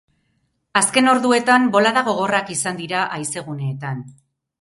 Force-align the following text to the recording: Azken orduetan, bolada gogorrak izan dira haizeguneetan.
Azken 0.79 1.09
orduetan, 1.11 1.67
bolada 1.75 2.03
gogorrak 2.07 2.49
izan 2.55 2.81
dira 2.81 3.03
haizeguneetan. 3.19 4.01